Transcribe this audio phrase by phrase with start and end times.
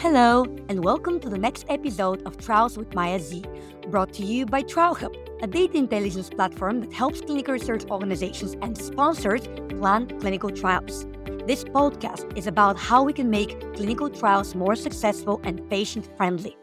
[0.00, 3.44] Hello, and welcome to the next episode of Trials with Maya Z,
[3.88, 8.78] brought to you by TrialHub, a data intelligence platform that helps clinical research organizations and
[8.78, 11.04] sponsors plan clinical trials.
[11.48, 16.56] This podcast is about how we can make clinical trials more successful and patient friendly.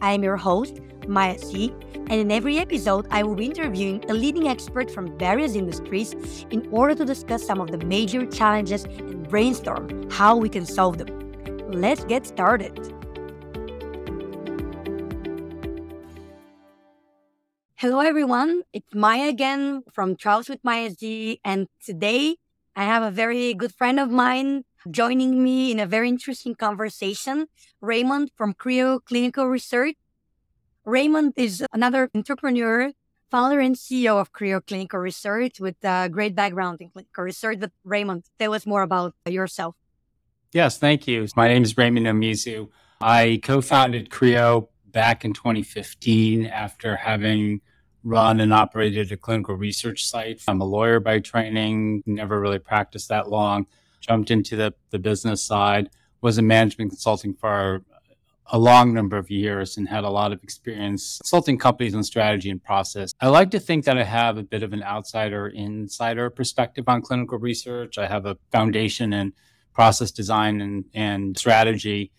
[0.00, 4.14] I am your host, Maya Z, and in every episode, I will be interviewing a
[4.14, 9.28] leading expert from various industries in order to discuss some of the major challenges and
[9.28, 11.19] brainstorm how we can solve them.
[11.72, 12.74] Let's get started.
[17.76, 18.62] Hello, everyone.
[18.72, 21.40] It's Maya again from Trials with Maya Z.
[21.44, 22.36] And today
[22.74, 27.46] I have a very good friend of mine joining me in a very interesting conversation,
[27.80, 29.94] Raymond from CRIO Clinical Research.
[30.84, 32.90] Raymond is another entrepreneur,
[33.30, 37.60] founder and CEO of CRIO Clinical Research with a great background in clinical research.
[37.60, 39.76] But Raymond, tell us more about yourself.
[40.52, 41.28] Yes, thank you.
[41.36, 42.70] My name is Raymond Nomizu.
[43.00, 47.60] I co founded CRIO back in 2015 after having
[48.02, 50.42] run and operated a clinical research site.
[50.48, 53.66] I'm a lawyer by training, never really practiced that long,
[54.00, 55.88] jumped into the, the business side,
[56.20, 57.84] was in management consulting for
[58.46, 62.50] a long number of years and had a lot of experience consulting companies on strategy
[62.50, 63.12] and process.
[63.20, 67.02] I like to think that I have a bit of an outsider insider perspective on
[67.02, 67.98] clinical research.
[67.98, 69.32] I have a foundation in
[69.80, 72.12] process design and, and strategy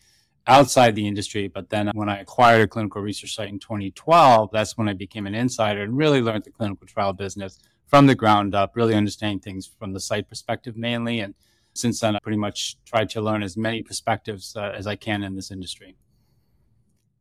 [0.47, 1.47] outside the industry.
[1.47, 5.27] But then when I acquired a clinical research site in 2012, that's when I became
[5.27, 9.41] an insider and really learned the clinical trial business from the ground up, really understanding
[9.41, 11.19] things from the site perspective mainly.
[11.19, 11.35] And
[11.73, 15.21] since then, I pretty much tried to learn as many perspectives uh, as I can
[15.21, 15.97] in this industry.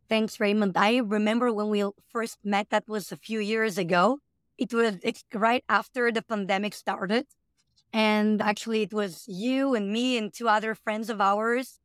[0.08, 0.72] Thanks, Raymond.
[0.74, 4.20] I remember when we first met, that was a few years ago.
[4.56, 4.94] It was
[5.34, 7.26] right after the pandemic started.
[7.92, 11.80] And actually, it was you and me and two other friends of ours,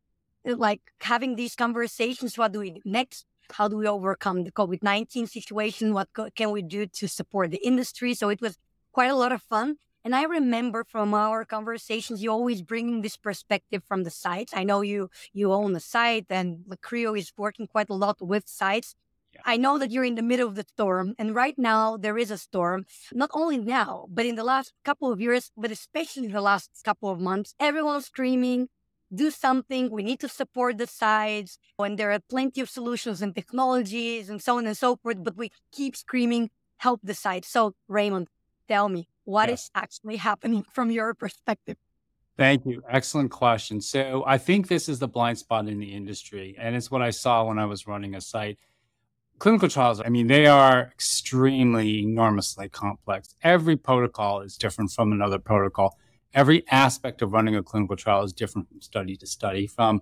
[0.47, 2.38] uh, like having these conversations.
[2.38, 3.25] What do we do next?
[3.52, 5.94] How do we overcome the COVID 19 situation?
[5.94, 8.14] What co- can we do to support the industry?
[8.14, 8.57] So it was
[8.91, 9.78] quite a lot of fun.
[10.03, 14.53] And I remember from our conversations, you always bringing this perspective from the sites.
[14.56, 18.47] I know you you own a site, and CRIO is working quite a lot with
[18.47, 18.96] sites.
[19.44, 22.31] I know that you're in the middle of the storm, and right now there is
[22.31, 22.85] a storm.
[23.13, 27.09] Not only now, but in the last couple of years, but especially the last couple
[27.09, 28.69] of months, everyone's screaming,
[29.13, 29.90] do something.
[29.91, 31.59] We need to support the sides.
[31.79, 35.38] And there are plenty of solutions and technologies and so on and so forth, but
[35.38, 37.47] we keep screaming, help the sides.
[37.47, 38.28] So, Raymond,
[38.68, 39.66] tell me, what yes.
[39.66, 41.78] is actually happening from your perspective?
[42.38, 42.84] Thank you.
[42.90, 43.79] Excellent question.
[43.79, 47.12] So, I think this is the blind spot in the industry, and it's what I
[47.12, 48.59] saw when I was running a site
[49.40, 53.35] clinical trials, I mean, they are extremely enormously complex.
[53.44, 55.97] Every protocol is different from another protocol.
[56.34, 60.01] Every aspect of running a clinical trial is different from study to study, from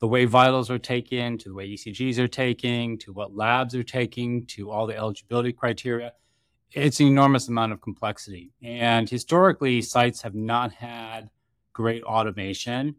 [0.00, 3.82] the way vitals are taken to the way ECGs are taking to what labs are
[3.82, 6.12] taking to all the eligibility criteria.
[6.72, 8.52] It's an enormous amount of complexity.
[8.62, 11.28] And historically, sites have not had
[11.72, 12.96] great automation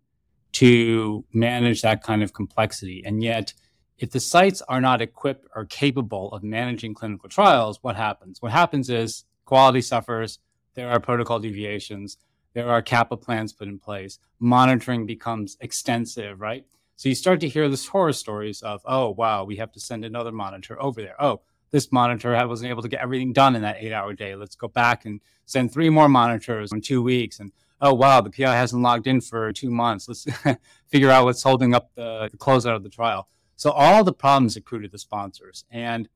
[0.53, 3.02] to manage that kind of complexity.
[3.06, 3.53] And yet,
[3.97, 8.41] if the sites are not equipped or capable of managing clinical trials, what happens?
[8.41, 10.40] What happens is quality suffers,
[10.74, 12.18] there are protocol deviations,
[12.53, 16.66] there are CAPA plans put in place, monitoring becomes extensive, right?
[16.96, 20.06] So you start to hear these horror stories of, oh, wow, we have to send
[20.06, 21.16] another monitor over there.
[21.19, 21.41] Oh,
[21.72, 24.35] this monitor wasn't able to get everything done in that eight hour day.
[24.35, 27.40] Let's go back and send three more monitors in two weeks.
[27.40, 30.08] And oh, wow, the PI hasn't logged in for two months.
[30.08, 30.28] Let's
[30.90, 33.28] figure out what's holding up the, the closeout of the trial.
[33.56, 35.66] So all the problems accrue to the sponsors.
[35.70, 36.10] And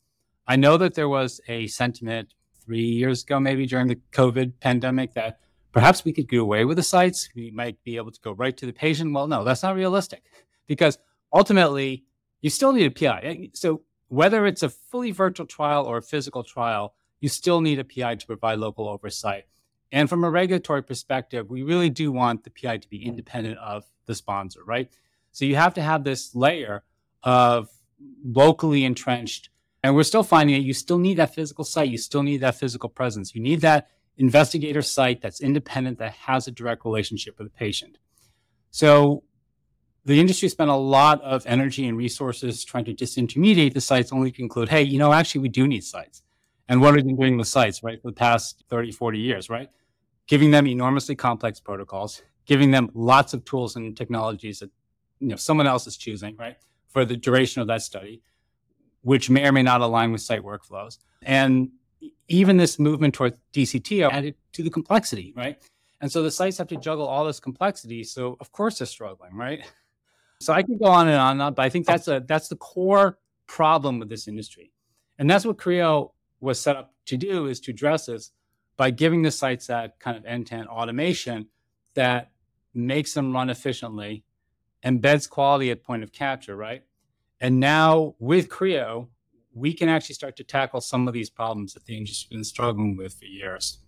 [0.47, 5.13] I know that there was a sentiment three years ago, maybe during the COVID pandemic,
[5.13, 5.39] that
[5.71, 7.29] perhaps we could do away with the sites.
[7.35, 9.13] We might be able to go right to the patient.
[9.13, 10.23] Well, no, that's not realistic
[10.67, 10.97] because
[11.33, 12.05] ultimately
[12.41, 13.49] you still need a PI.
[13.53, 17.83] So whether it's a fully virtual trial or a physical trial, you still need a
[17.83, 19.45] PI to provide local oversight.
[19.91, 23.85] And from a regulatory perspective, we really do want the PI to be independent of
[24.05, 24.89] the sponsor, right?
[25.31, 26.83] So you have to have this layer
[27.25, 27.67] of
[28.23, 29.49] locally entrenched.
[29.83, 31.89] And we're still finding that you still need that physical site.
[31.89, 33.35] You still need that physical presence.
[33.35, 37.97] You need that investigator site that's independent, that has a direct relationship with the patient.
[38.71, 39.23] So
[40.05, 44.31] the industry spent a lot of energy and resources trying to disintermediate the sites, only
[44.31, 46.21] to conclude, hey, you know, actually, we do need sites.
[46.67, 49.69] And what are they doing with sites, right, for the past 30, 40 years, right?
[50.27, 54.71] Giving them enormously complex protocols, giving them lots of tools and technologies that
[55.19, 56.57] you know someone else is choosing, right?
[56.95, 58.21] For the duration of that study,
[59.01, 60.97] which may or may not align with site workflows.
[61.23, 61.71] And
[62.29, 65.61] even this movement toward DCT added to the complexity, right?
[65.99, 68.05] And so the sites have to juggle all this complexity.
[68.05, 69.65] So of course they're struggling, right?
[70.39, 73.19] So I could go on and on, but I think that's a that's the core
[73.45, 74.71] problem with this industry.
[75.19, 78.31] And that's what CRIO was set up to do is to address this
[78.77, 81.47] by giving the sites that kind of end-to-end automation
[81.95, 82.31] that
[82.73, 84.23] makes them run efficiently,
[84.85, 86.83] embeds quality at point of capture, right?
[87.41, 89.09] And now with CRIO,
[89.53, 92.95] we can actually start to tackle some of these problems that the industry's been struggling
[92.97, 93.79] with for years.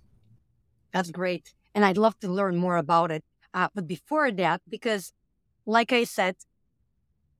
[0.92, 1.54] That's great.
[1.76, 3.24] And I'd love to learn more about it.
[3.54, 5.14] Uh, but before that, because
[5.66, 6.36] like I said,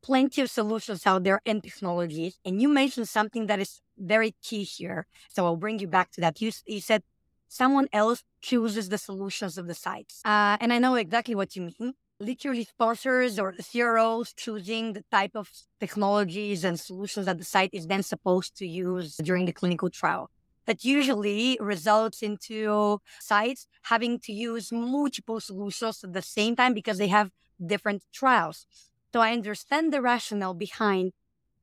[0.02, 2.40] plenty of solutions out there and technologies.
[2.46, 5.08] And you mentioned something that is very key here.
[5.30, 6.40] So I'll bring you back to that.
[6.42, 7.04] You, you said
[7.48, 10.22] someone else chooses the solutions of the sites.
[10.24, 11.94] Uh, and I know exactly what you mean.
[12.20, 17.86] Literally, sponsors or CROs choosing the type of technologies and solutions that the site is
[17.86, 20.32] then supposed to use during the clinical trial.
[20.66, 26.98] That usually results into sites having to use multiple solutions at the same time because
[26.98, 27.32] they have
[27.64, 28.66] different trials.
[29.14, 31.14] So I understand the rationale behind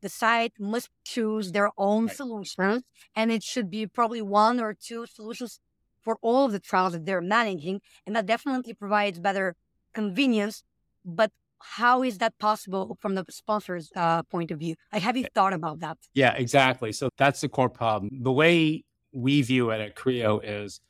[0.01, 2.17] the site must choose their own right.
[2.17, 2.83] solutions
[3.17, 5.61] and it should be probably one or two solutions
[6.01, 7.81] for all of the trials that they're managing.
[8.07, 9.57] And that definitely provides better
[9.95, 10.63] convenience.
[11.05, 11.31] But
[11.61, 14.75] how is that possible from the sponsor's uh, point of view?
[14.93, 15.99] Like, have you thought about that?
[16.13, 16.93] Yeah, exactly.
[16.93, 18.11] So that's the core problem.
[18.23, 20.81] The way we view it at CRIO is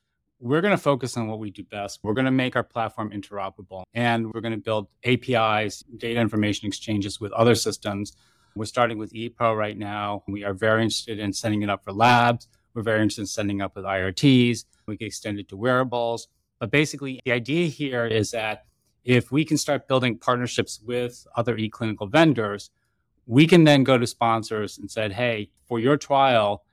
[0.40, 2.00] we're going to focus on what we do best.
[2.02, 6.66] We're going to make our platform interoperable and we're going to build APIs, data information
[6.66, 8.16] exchanges with other systems.
[8.56, 10.22] We're starting with ePro right now.
[10.28, 12.48] We are very interested in setting it up for labs.
[12.74, 14.64] We're very interested in setting up with IRTs.
[14.86, 16.28] We can extend it to wearables.
[16.60, 18.64] But basically, the idea here is that
[19.04, 22.70] if we can start building partnerships with other e-clinical vendors,
[23.26, 26.64] we can then go to sponsors and said, hey, for your trial,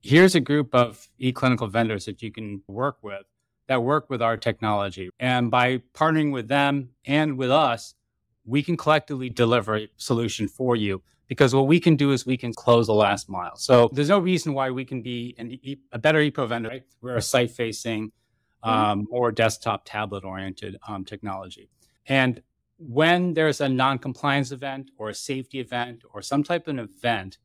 [0.00, 3.24] here's a group of e-clinical vendors that you can work with
[3.70, 5.10] that work with our technology.
[5.20, 7.94] And by partnering with them and with us,
[8.44, 12.36] we can collectively deliver a solution for you because what we can do is we
[12.36, 13.54] can close the last mile.
[13.54, 16.68] So there's no reason why we can be an e- a better ePro vendor.
[16.68, 16.82] Right?
[17.00, 18.10] We're a site facing
[18.64, 18.68] mm-hmm.
[18.68, 21.68] um, or desktop tablet oriented um, technology.
[22.06, 22.42] And
[22.78, 27.38] when there's a non-compliance event or a safety event or some type of an event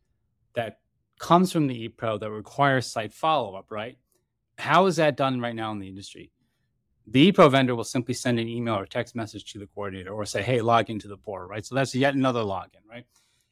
[0.53, 0.79] that
[1.19, 3.97] comes from the ePro that requires site follow-up, right?
[4.57, 6.31] How is that done right now in the industry?
[7.07, 10.25] The ePro vendor will simply send an email or text message to the coordinator or
[10.25, 11.65] say, hey, log into the portal, right?
[11.65, 13.05] So that's yet another login, right?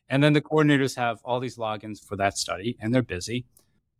[0.09, 3.45] And then the coordinators have all these logins for that study and they're busy.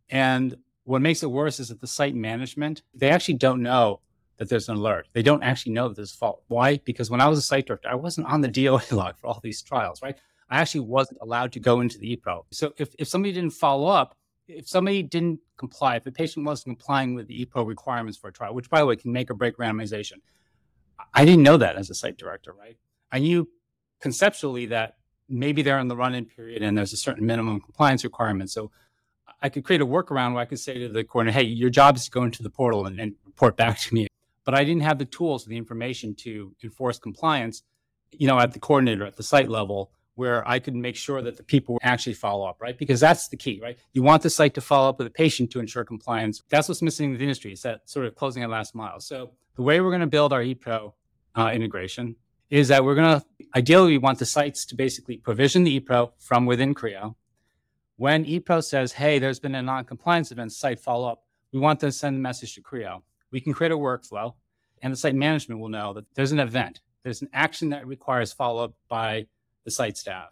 [0.08, 4.00] And what makes it worse is that the site management, they actually don't know
[4.38, 5.08] that there's an alert.
[5.12, 6.42] They don't actually know that there's a fault.
[6.48, 6.78] Why?
[6.78, 9.40] Because when I was a site director, I wasn't on the DOA log for all
[9.42, 10.16] these trials, right?
[10.50, 12.44] I actually wasn't allowed to go into the ePro.
[12.50, 14.16] So if, if somebody didn't follow up,
[14.46, 18.32] if somebody didn't comply, if a patient wasn't complying with the ePro requirements for a
[18.32, 20.20] trial, which by the way can make or break randomization,
[21.12, 22.76] I didn't know that as a site director, right?
[23.10, 23.48] I knew
[24.00, 24.96] conceptually that
[25.28, 28.50] maybe they're in the run-in period and there's a certain minimum compliance requirement.
[28.50, 28.70] So
[29.40, 31.96] I could create a workaround where I could say to the coordinator, hey, your job
[31.96, 34.06] is to go into the portal and, and report back to me.
[34.44, 37.62] But I didn't have the tools or the information to enforce compliance,
[38.12, 41.36] you know, at the coordinator, at the site level, where I could make sure that
[41.36, 42.78] the people actually follow up, right?
[42.78, 43.76] Because that's the key, right?
[43.92, 46.42] You want the site to follow up with the patient to ensure compliance.
[46.48, 47.52] That's what's missing in the industry.
[47.52, 49.00] Is that sort of closing that last mile.
[49.00, 50.92] So the way we're going to build our ePro
[51.34, 52.16] uh, integration
[52.50, 53.26] is that we're going to
[53.56, 57.16] ideally we want the sites to basically provision the ePro from within CRIO.
[57.96, 61.24] When ePro says, "Hey, there's been a non-compliance event," site follow up.
[61.52, 63.02] We want them to send a message to CRIO.
[63.30, 64.34] We can create a workflow,
[64.84, 68.34] and the site management will know that there's an event, there's an action that requires
[68.34, 69.26] follow up by
[69.64, 70.28] the site staff,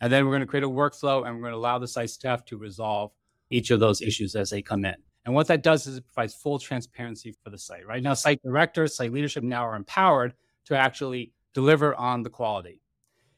[0.00, 2.08] and then we're going to create a workflow and we're going to allow the site
[2.08, 3.10] staff to resolve
[3.50, 4.94] each of those issues as they come in.
[5.26, 7.86] And what that does is it provides full transparency for the site.
[7.86, 10.32] Right now, site directors, site leadership now are empowered
[10.66, 12.80] to actually deliver on the quality.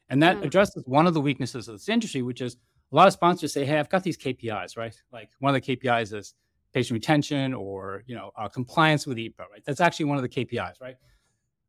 [0.09, 0.45] And that mm.
[0.45, 2.57] addresses one of the weaknesses of this industry, which is
[2.91, 4.95] a lot of sponsors say, "Hey, I've got these KPIs, right?
[5.11, 6.35] Like one of the KPIs is
[6.73, 9.63] patient retention or you know uh, compliance with ePro, right?
[9.65, 10.95] That's actually one of the KPIs, right?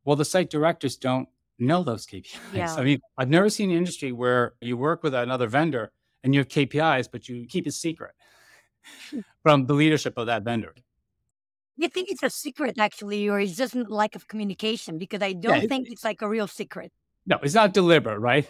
[0.05, 1.29] Well, the site directors don't
[1.59, 2.37] know those KPIs.
[2.53, 2.75] Yeah.
[2.79, 5.93] I mean, I've never seen an industry where you work with another vendor
[6.25, 8.13] and you have KPIs, but you keep it secret
[9.43, 10.75] from the leadership of that vendor.
[11.77, 14.99] You think it's a secret, actually, or it's just a lack of communication?
[14.99, 16.93] Because I don't yeah, think it's like a real secret.
[17.27, 18.47] No, it's not deliberate, right?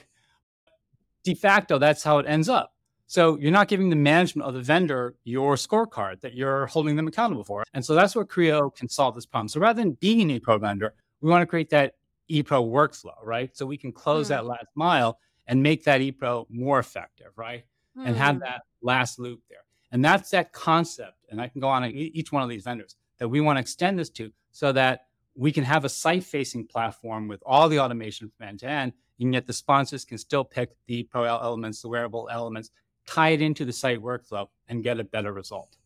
[1.25, 2.72] De facto, that's how it ends up.
[3.12, 7.07] So you're not giving the management of the vendor your scorecard that you're holding them
[7.07, 7.62] accountable for.
[7.75, 9.49] And so that's where CRIO can solve this problem.
[9.49, 11.97] So rather than being an ePro vendor, we want to create that
[12.31, 13.54] ePro workflow, right?
[13.54, 14.28] So we can close mm.
[14.31, 17.66] that last mile and make that ePro more effective, right?
[17.99, 18.07] Mm.
[18.07, 18.45] And have hmm.
[18.45, 19.59] that last loop there.
[19.90, 21.19] And that's that concept.
[21.28, 23.99] And I can go on each one of these vendors that we want to extend
[23.99, 28.33] this to so that we can have a site facing platform with all the automation
[28.35, 31.88] from end to end and yet the sponsors can still pick the pro elements, the
[31.88, 32.71] wearable elements,
[33.06, 35.76] tie it into the site workflow, and get a better result.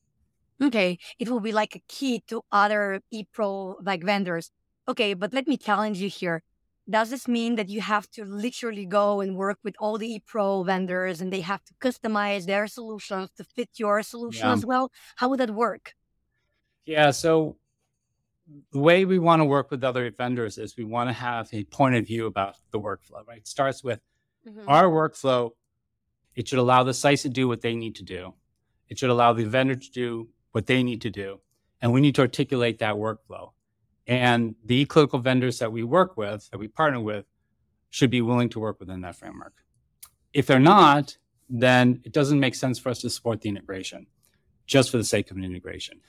[0.62, 4.50] Okay, it will be like a key to other ePro like vendors.
[4.88, 6.42] Okay, but let me challenge you here.
[6.88, 10.64] Does this mean that you have to literally go and work with all the ePro
[10.64, 14.52] vendors and they have to customize their solutions to fit your solution Yeah.
[14.54, 14.92] as well?
[15.16, 15.94] How would that work?
[16.84, 17.10] Yeah.
[17.10, 17.58] So
[18.70, 21.64] the way we want to work with other vendors is we want to have a
[21.64, 23.38] point of view about the workflow, right?
[23.38, 24.00] It starts with
[24.46, 24.64] Mhm.
[24.68, 25.50] our workflow.
[26.36, 28.34] It should allow the sites to do what they need to do.
[28.88, 31.40] It should allow the vendor to do what they need to do.
[31.80, 33.52] And we need to articulate that workflow.
[34.06, 37.24] And the clinical vendors that we work with, that we partner with,
[37.90, 39.54] should be willing to work within that framework.
[40.32, 41.16] If they're not,
[41.48, 44.06] then it doesn't make sense for us to support the integration
[44.66, 46.00] just for the sake of an integration.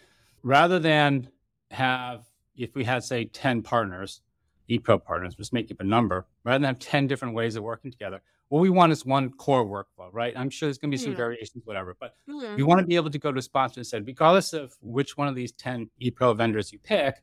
[0.44, 1.30] Rather than
[1.72, 4.22] have, if we had, say, 10 partners,
[4.70, 7.92] ePro partners, just make up a number, rather than have 10 different ways of working
[7.92, 10.34] together, what we want is one core workflow, right?
[10.38, 11.18] I'm sure there's going to be some Yeah.
[11.18, 12.16] variations, whatever, but
[12.56, 15.18] we want to be able to go to a sponsor and say, regardless of which
[15.18, 17.16] one of these 10 ePro vendors you pick,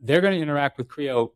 [0.00, 1.32] they're going to interact with CRIO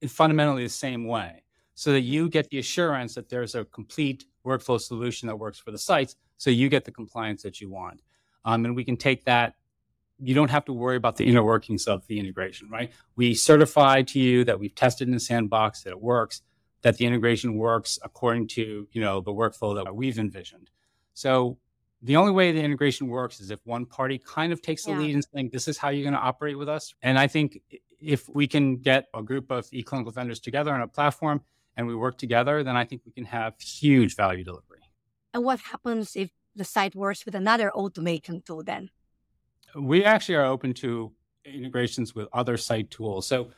[0.00, 1.42] in fundamentally the same way
[1.74, 5.70] so that you get the assurance that there's a complete workflow solution that works for
[5.70, 8.00] the sites so you get the compliance that you want.
[8.44, 9.54] Um, and we can take that.
[10.18, 12.90] You don't have to worry about the inner workings of the integration, right?
[13.16, 16.40] We certify to you that we've tested in the sandbox that it works,
[16.86, 20.70] that the integration works according to you know the workflow that we've envisioned.
[21.14, 21.58] So
[22.00, 24.98] the only way the integration works is if one party kind of takes the Yeah.
[25.00, 27.60] lead and saying, "This is how you're going to operate with us." And I think
[28.14, 31.38] if we can get a group of e-clinical vendors together on a platform
[31.76, 34.84] and we work together, then I think we can have huge value delivery.
[35.34, 38.90] And what happens if the site works with another automation tool then?
[39.74, 41.12] We actually are open to
[41.44, 43.26] integrations with other site tools.
[43.26, 43.50] So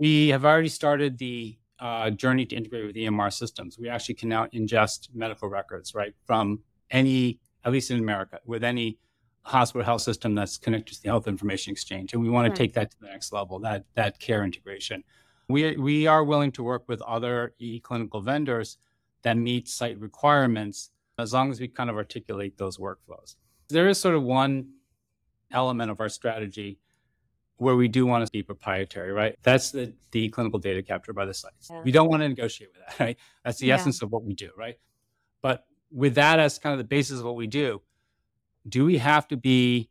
[0.00, 3.78] we have already started the uh, journey to integrate with EMR systems.
[3.78, 6.60] We actually can now ingest medical records, right, from
[6.90, 8.98] any, at least in America, with any
[9.42, 12.14] hospital health system that's connected to the health information exchange.
[12.14, 12.56] And we want Right.
[12.56, 15.04] to take that to the next level, that that care integration.
[15.48, 18.78] We we are willing to work with other e-clinical vendors
[19.20, 23.36] that meet site requirements as long as we kind of articulate those workflows.
[23.68, 24.54] There is sort of one
[25.50, 26.78] element of our strategy
[27.56, 29.36] where we do want to be proprietary, right?
[29.42, 31.68] That's the, the clinical data captured by the sites.
[31.70, 31.82] Yeah.
[31.82, 33.16] We don't want to negotiate with that, right?
[33.44, 33.74] That's the Yeah.
[33.74, 34.76] essence of what we do, right?
[35.40, 37.80] But with that as kind of the basis of what we do,
[38.68, 39.90] do we have to be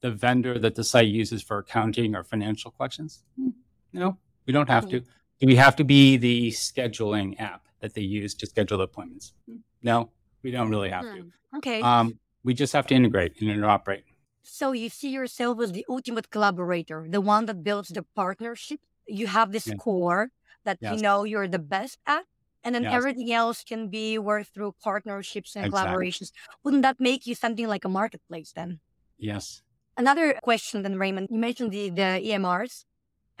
[0.00, 3.22] the vendor that the site uses for accounting or financial collections?
[3.36, 3.50] Hmm,
[3.92, 5.00] No, we don't have to.
[5.00, 9.34] Do we have to be the scheduling app that they use to schedule appointments?
[9.46, 10.10] Hmm, No,
[10.42, 11.22] we don't really have to.
[11.22, 11.56] Hmm.
[11.58, 11.80] Okay.
[11.80, 14.02] Um, we just have to integrate and interoperate.
[14.48, 18.80] So you see yourself as the ultimate collaborator, the one that builds the partnership.
[19.06, 19.76] You have this Yeah.
[19.76, 20.30] core
[20.64, 22.24] that you know you're the best at,
[22.64, 22.90] and then Yes.
[22.90, 25.68] everything else can be worked through partnerships and Exactly.
[25.68, 26.30] collaborations.
[26.64, 28.80] Wouldn't that make you something like a marketplace then?
[29.18, 29.62] Yes.
[29.96, 31.28] Another question then, Raymond.
[31.30, 32.84] You mentioned the, the EMRs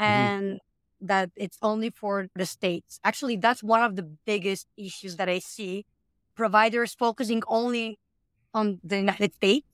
[0.06, 0.26] Mm-hmm.
[0.26, 0.60] and
[1.00, 2.98] that it's only for the states.
[3.04, 5.86] Actually, that's one of the biggest issues that I see.
[6.36, 7.98] Providers focusing only
[8.54, 9.66] on the United States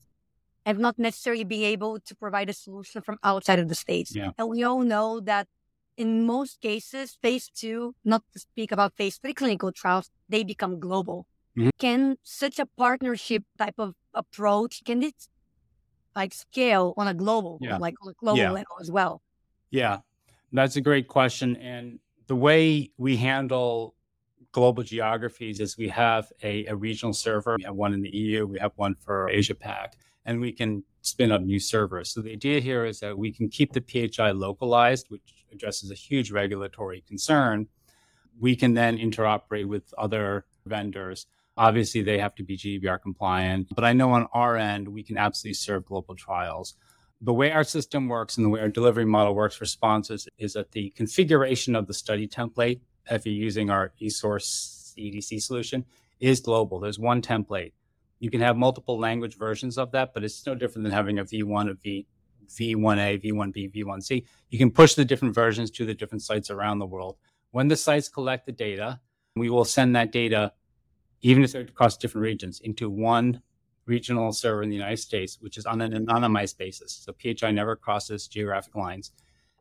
[0.65, 4.15] and not necessarily being able to provide a solution from outside of the states.
[4.15, 4.31] Yeah.
[4.37, 5.47] And we all know that
[5.95, 10.79] in most cases, phase two, not to speak about phase three clinical trials, they become
[10.79, 11.27] global.
[11.55, 11.69] Mhm.
[11.77, 15.15] Can such a partnership type of approach, can it
[16.15, 17.77] like scale on a global, Yeah.
[17.77, 18.51] like on a global Yeah.
[18.51, 19.21] level as well?
[19.69, 19.99] Yeah,
[20.51, 21.55] that's a great question.
[21.57, 23.95] And the way we handle
[24.51, 27.55] global geographies is we have a, a regional server.
[27.57, 29.95] We have one in the EU, we have one for Asia Pac,
[30.25, 32.11] and we can spin up new servers.
[32.11, 35.95] So the idea here is that we can keep the PHI localized, which addresses a
[35.95, 37.67] huge regulatory concern.
[38.39, 41.27] We can then interoperate with other vendors.
[41.57, 45.17] Obviously, they have to be GDPR compliant, but I know on our end, we can
[45.17, 46.75] absolutely serve global trials
[47.21, 50.53] the way our system works and the way our delivery model works for sponsors is
[50.53, 55.85] that the configuration of the study template, if you're using our eSource EDC solution,
[56.19, 56.79] is global.
[56.79, 57.71] There's one template.
[58.19, 61.25] You can have multiple language versions of that, but it's no different than having a
[61.25, 62.07] V1, a V,
[62.47, 64.25] V1A, V1B, V1C.
[64.49, 67.17] You can push the different versions to the different sites around the world.
[67.51, 68.99] When the sites collect the data,
[69.35, 70.53] we will send that data,
[71.21, 73.41] even if they're across different regions, into one
[73.85, 77.05] regional server in the United States, which is on an anonymized basis.
[77.05, 79.11] So PHI never crosses geographic lines.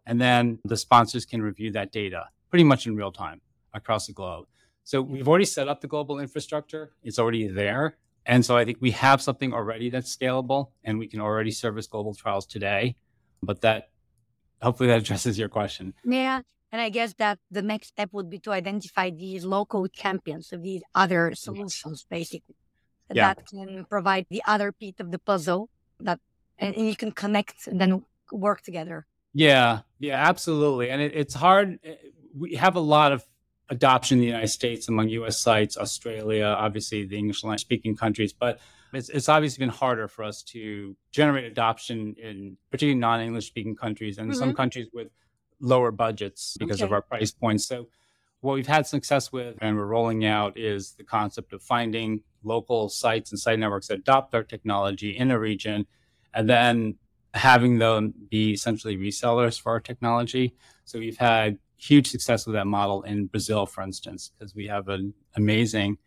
[0.07, 3.41] And then the sponsors can review that data pretty much in real time
[3.73, 4.47] across the globe.
[4.85, 7.97] So we've already set up the global infrastructure, it's already there.
[8.27, 11.87] And so I think we have something already that's scalable and we can already service
[11.87, 12.97] global trials today.
[13.43, 13.91] But that
[14.63, 15.95] hopefully that addresses your question.
[16.05, 16.41] Yeah.
[16.73, 20.63] And I guess that the next step would be to identify these local champions of
[20.63, 22.57] these other solutions, basically,
[23.13, 23.35] Yeah.
[23.35, 25.69] that can provide the other piece of the puzzle
[26.01, 26.19] that,
[26.59, 29.07] and, you can connect and then work together.
[29.35, 30.91] Yeah, yeah, absolutely.
[30.91, 31.79] And it, it's hard.
[31.85, 31.95] eh,
[32.37, 33.23] We have a lot of
[33.71, 38.33] adoption in the United States among US sites, Australia, obviously the English language speaking countries,
[38.33, 38.59] but
[38.93, 43.75] it's, it's obviously been harder for us to generate adoption in particularly non English speaking
[43.75, 44.57] countries and some Mhm.
[44.57, 45.09] countries with
[45.61, 47.67] lower budgets because of our price points.
[47.67, 47.89] So,
[48.41, 52.91] what we've had success with and we're rolling out is the concept of finding local
[52.91, 55.87] sites and site networks that adopt our technology in a region
[56.35, 56.97] and then
[57.33, 60.55] having them be essentially resellers for our technology.
[60.85, 64.89] So we've had huge success with that model in Brazil, for instance, because we have
[64.89, 65.99] an amazing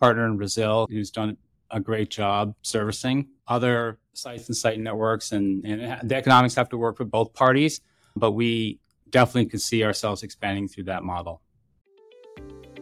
[0.00, 1.36] partner in Brazil who's done
[1.70, 6.76] a great job servicing other sites and site networks, and, and the economics have to
[6.76, 7.80] work for both parties.
[8.14, 8.80] But we
[9.10, 11.42] definitely could see ourselves expanding through that model.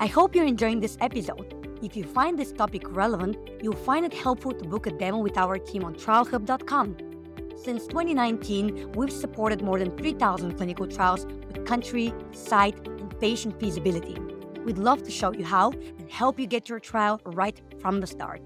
[0.00, 1.78] I hope you're enjoying this episode.
[1.82, 5.36] If you find this topic relevant, you'll find it helpful to book a demo with
[5.36, 7.13] our team on trialhub.com.
[7.56, 14.16] Since 2019, we've supported more than 3,000 clinical trials with country, site, and patient feasibility.
[14.64, 18.06] We'd love to show you how and help you get your trial right from the
[18.06, 18.40] start.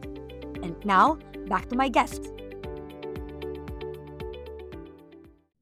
[0.63, 2.33] And now, back to my guest.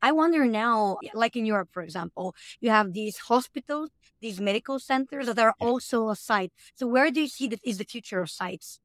[0.03, 5.27] I wonder now, like in Europe, for example, you have these hospitals, these medical centers
[5.27, 6.53] that are also a site.
[6.75, 8.81] So, where do you see that is the future of sites?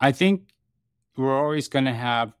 [0.00, 0.54] I think
[1.16, 2.32] we're always going to have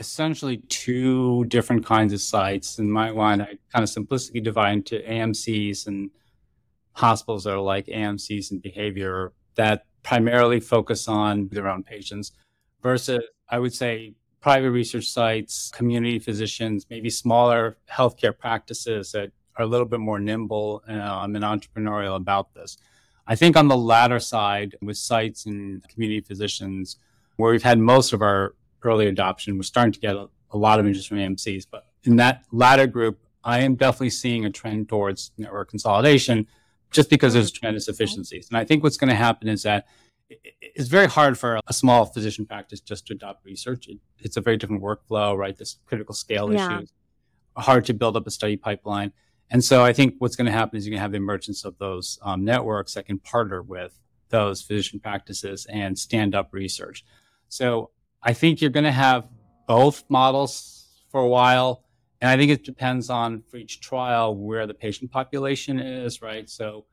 [0.00, 2.78] essentially two different kinds of sites.
[2.78, 6.10] In my mind, I kind of simplistically divide into AMCs and
[6.92, 12.32] hospitals that are like AMCs and behavior that primarily focus on their own patients
[12.82, 19.64] versus, I would say, private research sites, community physicians, maybe smaller healthcare practices that are
[19.64, 22.78] a little bit more nimble um, and entrepreneurial about this.
[23.26, 26.96] I think on the latter side, with sites and community physicians,
[27.36, 30.80] where we've had most of our early adoption, we're starting to get a, a lot
[30.80, 31.66] of interest from AMCs.
[31.70, 36.46] But in that latter group, I am definitely seeing a trend towards network consolidation
[36.90, 38.48] just because there's tremendous efficiencies.
[38.48, 39.86] And I think what's going to happen is that
[40.60, 43.88] it's very hard for a small physician practice just to adopt research.
[43.88, 45.56] It, it's a very different workflow, right?
[45.56, 46.78] This critical scale Yeah.
[46.78, 46.92] issues,
[47.56, 49.12] hard to build up a study pipeline.
[49.50, 51.64] And so I think what's going to happen is you're going to have the emergence
[51.64, 57.04] of those um, networks that can partner with those physician practices and stand up research.
[57.48, 57.90] So
[58.22, 59.26] I think you're going to have
[59.66, 61.84] both models for a while.
[62.20, 66.48] And I think it depends on for each trial where the patient population is, right?
[66.50, 66.84] So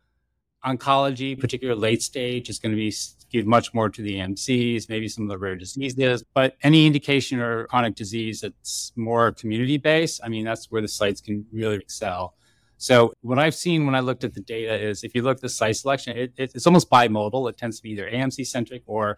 [0.65, 5.09] oncology, particularly late stage, is going to be skewed much more to the AMCs, maybe
[5.09, 10.21] some of the rare diseases, but any indication or chronic disease that's more community based,
[10.23, 12.35] I mean, that's where the sites can really excel.
[12.77, 15.41] So what I've seen when I looked at the data is if you look at
[15.41, 17.49] the site selection, it, it, it's almost bimodal.
[17.49, 19.17] It tends to be either AMC centric or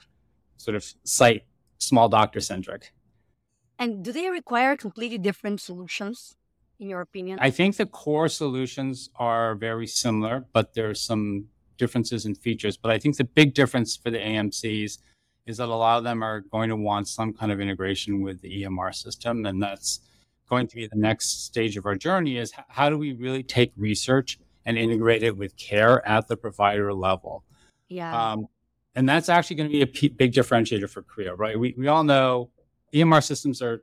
[0.58, 1.43] sort of site
[1.79, 2.93] small doctor centric.
[3.79, 6.35] And do they require completely different solutions,
[6.79, 7.39] in your opinion?
[7.41, 11.45] I think the core solutions are very similar, but there are some
[11.77, 12.77] differences in features.
[12.77, 14.99] But I think the big difference for the AMCs
[15.45, 18.41] is that a lot of them are going to want some kind of integration with
[18.41, 20.01] the EMR system, and that's
[20.49, 22.37] going to be the next stage of our journey.
[22.37, 26.93] Is how do we really take research and integrate it with care at the provider
[26.93, 27.43] level?
[27.89, 28.31] yeah.
[28.31, 28.47] Um,
[28.99, 31.57] and that's actually going to be a p- big differentiator for CRIO, right?
[31.57, 32.49] We, we all know
[32.93, 33.81] EMR systems are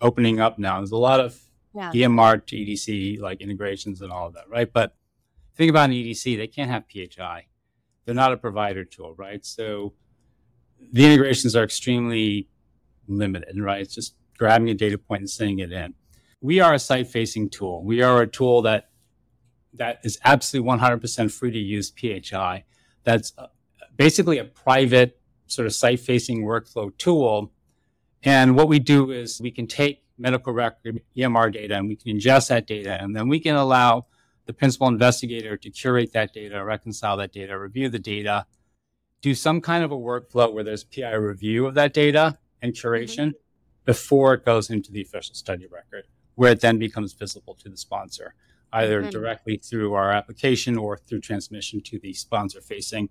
[0.00, 0.78] opening up now.
[0.78, 1.38] There's a lot of
[1.74, 1.90] yeah.
[1.92, 4.72] EMR to EDC like integrations and all of that, right?
[4.72, 4.96] But
[5.54, 7.48] think about an EDC, they can't have PHI.
[8.06, 9.44] They're not a provider tool, right?
[9.44, 9.92] So
[10.92, 12.48] the integrations are extremely
[13.06, 13.82] limited, right?
[13.82, 15.92] It's just grabbing a data point and sending it in.
[16.40, 17.84] We are a site-facing tool.
[17.84, 18.88] We are a tool that
[19.74, 22.64] that is absolutely 100% free to use PHI.
[23.02, 23.34] That's
[23.96, 27.52] basically a private sort of site-facing workflow tool.
[28.22, 32.16] And what we do is we can take medical record EMR data and we can
[32.16, 34.06] ingest that data and then we can allow
[34.46, 38.46] the principal investigator to curate that data, reconcile that data, review the data,
[39.22, 43.32] do some kind of a workflow where there's PI review of that data and curation
[43.84, 46.04] before it goes into the official study record,
[46.34, 48.34] where it then becomes visible to the sponsor,
[48.72, 49.10] either Mhm.
[49.10, 53.08] directly through our application or through transmission to the sponsor facing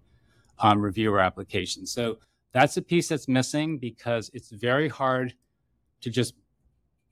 [0.60, 1.86] um, reviewer application.
[1.86, 2.20] So
[2.52, 5.34] that's a piece that's missing because it's very hard
[6.02, 6.36] to just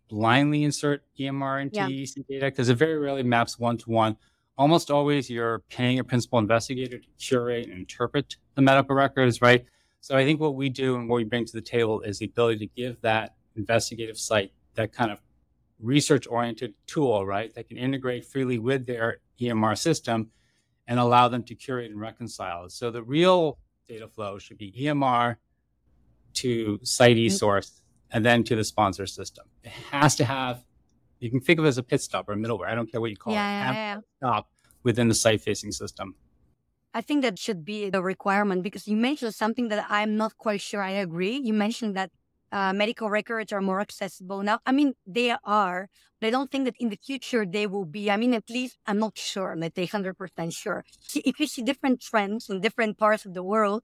[0.08, 1.88] blindly insert EMR into Yeah.
[1.88, 4.18] EDC data because it very rarely maps one to one.
[4.58, 9.66] Almost always you're paying a principal investigator to curate and interpret the medical records, right?
[10.02, 12.26] So I think what we do and what we bring to the table is the
[12.26, 15.22] ability to give that investigative site that kind of
[15.80, 20.30] research oriented tool, right, that can integrate freely with their EMR system
[20.88, 22.70] and allow them to curate and reconcile.
[22.70, 25.38] So the real data flow should be EMR
[26.34, 27.26] to site Mm.
[27.28, 29.46] eSource and then to the sponsor system.
[29.64, 30.64] It has to have,
[31.20, 32.68] you can think of it as a pit stop or a middleware.
[32.68, 33.52] I don't care what you call Yeah, it.
[33.60, 34.00] yeah, Have yeah.
[34.18, 34.50] stop
[34.84, 36.16] within the site facing system.
[36.94, 40.60] I think that should be the requirement because you mentioned something that I'm not quite
[40.62, 41.38] sure I agree.
[41.38, 42.12] You mentioned that
[42.52, 44.60] uh, medical records are more accessible now.
[44.66, 48.12] I mean, they are, but I don't think that in the future they will be.
[48.12, 50.84] I mean, at least I'm not sure, let's say 100% sure.
[51.16, 53.84] If you see different trends in different parts of the world,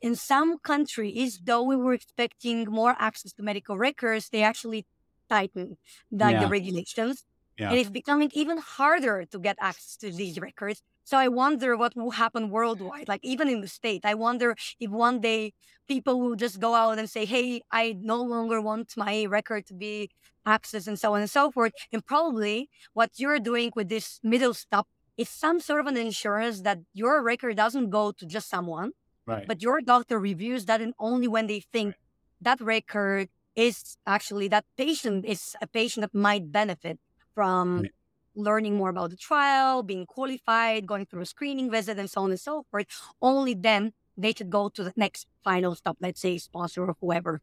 [0.00, 4.86] in some countries, though we were expecting more access to medical records, they actually
[5.28, 5.78] tighten
[6.10, 7.24] like the regulations.
[7.58, 7.70] Yeah.
[7.70, 10.82] And it's becoming even harder to get access to these records.
[11.04, 14.04] So I wonder what will happen worldwide, like even in the state.
[14.04, 15.54] I wonder if one day
[15.88, 19.74] people will just go out and say, "Hey, I no longer want my record to
[19.74, 20.10] be
[20.46, 21.72] accessed," and so on and so forth.
[21.92, 26.60] And probably what you're doing with this middle stop is some sort of an insurance
[26.62, 28.92] that your record doesn't go to just someone,
[29.26, 29.46] Right.
[29.46, 31.96] but your doctor reviews that, and only when they think
[32.40, 36.98] that record is actually that patient is a patient that might benefit
[37.38, 37.86] from
[38.34, 42.30] learning more about the trial, being qualified, going through a screening visit, and so on
[42.30, 42.86] and so forth.
[43.22, 47.40] Only then they should go to the next final stop, let's say sponsor or whoever.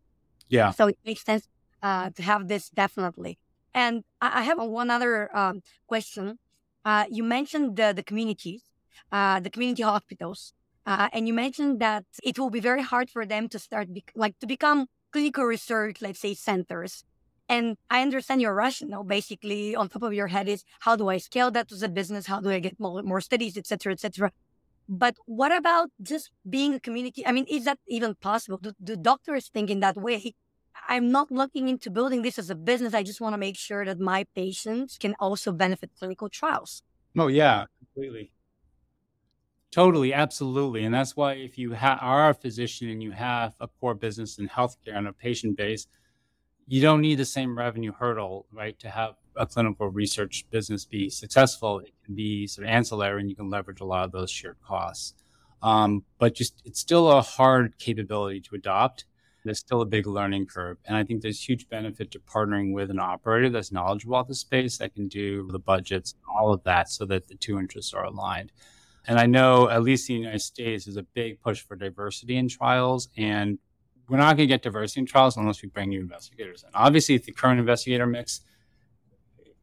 [0.49, 0.71] yeah.
[0.71, 1.47] So it makes sense
[1.81, 3.33] uh, to have this definitely.
[3.73, 6.39] And I I have one other um, question.
[6.83, 8.63] Uh, you mentioned the, the communities,
[9.11, 10.53] uh, the community hospitals,
[10.85, 14.13] uh, and you mentioned that it will be very hard for them to start, bec-
[14.15, 14.79] like to become
[15.11, 17.03] clinical research, let's say centers.
[17.47, 19.03] And I understand your rationale.
[19.03, 22.25] Basically, on top of your head is how do I scale that as a business?
[22.25, 24.31] How do I get more, more studies, et cetera, et cetera.
[24.87, 27.25] But what about just being a community?
[27.25, 28.57] I mean, is that even possible?
[28.57, 30.33] Do, do doctors think in that way?
[30.87, 32.93] I'm not looking into building this as a business.
[32.93, 36.83] I just want to make sure that my patients can also benefit clinical trials.
[37.17, 38.31] Oh yeah, completely.
[39.71, 40.85] Totally, absolutely.
[40.85, 44.37] And that's why if you ha- are a physician and you have a core business
[44.37, 45.87] in healthcare and a patient base,
[46.67, 51.09] you don't need the same revenue hurdle, right, to have a clinical research business be
[51.09, 51.79] successful.
[51.79, 54.57] It can be sort of ancillary and you can leverage a lot of those shared
[54.65, 55.13] costs.
[55.61, 59.05] Um, but just it's still a hard capability to adopt.
[59.43, 60.77] There's still a big learning curve.
[60.85, 64.35] And I think there's huge benefit to partnering with an operator that's knowledgeable about the
[64.35, 68.05] space that can do the budgets, all of that, so that the two interests are
[68.05, 68.51] aligned.
[69.07, 72.37] And I know, at least in the United States, there's a big push for diversity
[72.37, 73.09] in trials.
[73.17, 73.59] And
[74.09, 76.69] we're not going to get diversity in trials unless we bring new investigators in.
[76.73, 78.41] Obviously, if the current investigator mix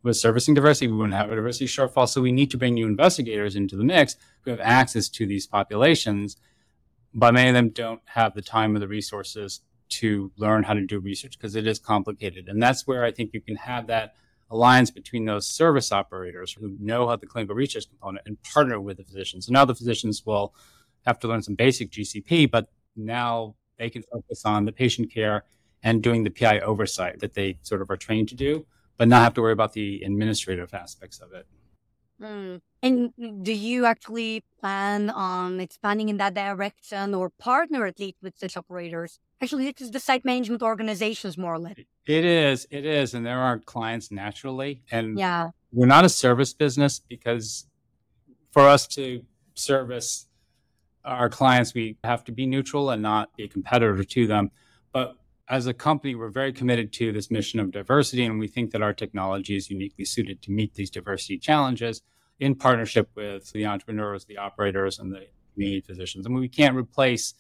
[0.02, 2.08] was servicing diversity, we wouldn't have a diversity shortfall.
[2.08, 5.46] So we need to bring new investigators into the mix who have access to these
[5.46, 6.36] populations.
[7.14, 10.84] But many of them don't have the time or the resources to learn how to
[10.86, 12.48] do research because it is complicated.
[12.48, 14.14] And that's where I think you can have that
[14.50, 18.96] alliance between those service operators who know how the clinical research component and partner with
[18.96, 19.46] the physicians.
[19.46, 20.54] So now the physicians will
[21.06, 25.44] have to learn some basic GCP, but now they can focus on the patient care
[25.82, 28.64] and doing the PI oversight that they sort of are trained to do,
[28.96, 31.46] but not have to worry about the administrative aspects of it.
[32.22, 32.60] Mm.
[32.84, 38.34] And do you actually plan on expanding in that direction or partner at least with
[38.38, 39.18] such operators?
[39.40, 41.74] Actually, this is the site management organizations more or less.
[42.06, 43.14] It is, it is.
[43.14, 44.82] And there are clients naturally.
[44.92, 45.50] And Yeah.
[45.72, 47.66] we're not a service business because
[48.52, 50.28] for us to service
[51.04, 54.50] our clients, we have to be neutral and not be a competitor to them.
[54.92, 55.16] But
[55.48, 58.82] as a company, we're very committed to this mission of diversity, and we think that
[58.82, 62.02] our technology is uniquely suited to meet these diversity challenges
[62.38, 66.26] in partnership with the entrepreneurs, the operators, and the community physicians.
[66.26, 67.34] I mean, we can't replace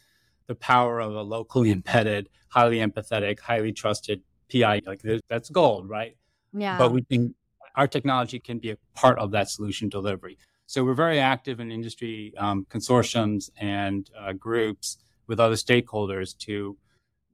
[0.46, 4.22] the power of a locally embedded, highly empathetic, highly trusted
[4.52, 4.82] PI.
[4.86, 6.16] Like that's gold, right?
[6.52, 6.76] Yeah.
[6.76, 7.34] but we think
[7.76, 10.36] our technology can be a part of that solution delivery.
[10.72, 16.78] So we're very active in industry um, consortiums and uh, groups with other stakeholders to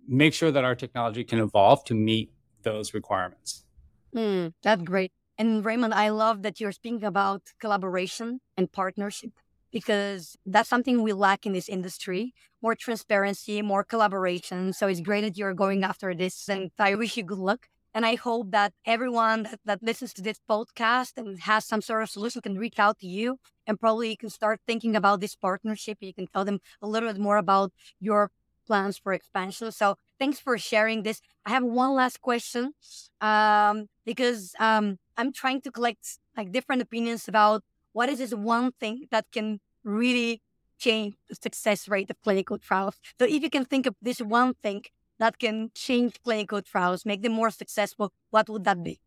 [0.08, 2.32] make sure that our technology can evolve to meet
[2.64, 3.64] those requirements.
[4.12, 5.12] Mm, that's great.
[5.38, 9.30] And Raymond, I love that you're speaking about collaboration and partnership
[9.70, 14.72] because that's something we lack in this industry more transparency, more collaboration.
[14.72, 16.48] So it's great that you're going after this.
[16.48, 17.68] And I wish you good luck.
[17.94, 22.02] And I hope that everyone that, that listens to this podcast and has some sort
[22.02, 25.34] of solution can reach out to you and probably you can start thinking about this
[25.34, 25.98] partnership.
[26.00, 28.30] You can tell them a little bit more about your
[28.66, 29.72] plans for expansion.
[29.72, 31.20] So thanks for sharing this.
[31.44, 32.74] I have one last question
[33.20, 38.72] um, because um, I'm trying to collect like different opinions about what is this one
[38.72, 40.42] thing that can really
[40.78, 42.96] change the success rate of clinical trials.
[43.18, 44.84] So if you can think of this one thing
[45.18, 49.00] that can change clinical trials, make them more successful, what would that be?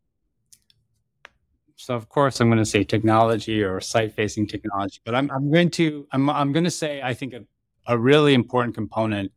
[1.76, 5.70] So of course I'm going to say technology or site-facing technology, but I'm I'm going
[5.70, 7.44] to I'm I'm going to say I think a,
[7.86, 9.32] a really important component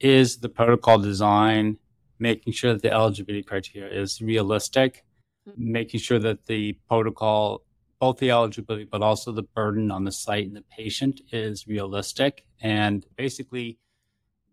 [0.00, 1.76] is the protocol design,
[2.18, 5.04] making sure that the eligibility criteria is realistic,
[5.48, 5.72] mm-hmm.
[5.72, 7.64] making sure that the protocol
[8.00, 12.46] both the eligibility but also the burden on the site and the patient is realistic
[12.60, 13.78] and basically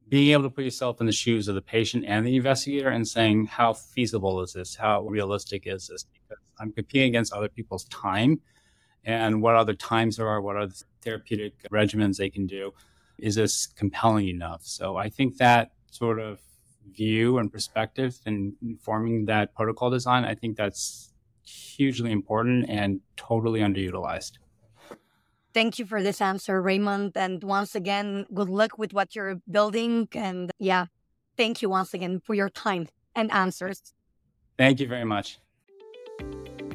[0.08, 3.08] being able to put yourself in the shoes of the patient and the investigator and
[3.08, 4.76] saying how feasible is this?
[4.76, 6.04] How realistic is this?
[6.04, 8.40] Because i'm competing against other people's time
[9.04, 12.72] and what other times there are what other therapeutic regimens they can do
[13.18, 14.62] is this compelling enough?
[14.64, 16.40] So i think that sort of
[16.92, 21.12] view and perspective in informing that protocol design i think that's
[21.46, 24.34] hugely important and totally underutilized.
[25.56, 27.14] Thank you for this answer, Raymond.
[27.16, 30.10] And once again, good luck with what you're building.
[30.14, 30.88] And yeah,
[31.38, 33.94] thank you once again for your time and answers.
[34.58, 35.40] Thank you very much.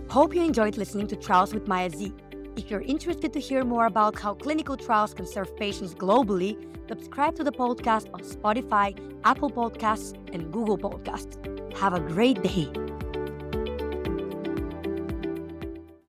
[0.09, 2.15] Hope you enjoyed listening to Trials with Maya Z.
[2.57, 6.57] If you're interested to hear more about how clinical trials can serve patients globally,
[6.89, 11.37] subscribe to the podcast on Spotify, Apple Podcasts, and Google Podcasts.
[11.77, 12.73] Have a great day.